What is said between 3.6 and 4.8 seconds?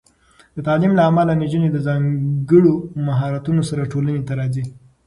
سره ټولنې ته راځي.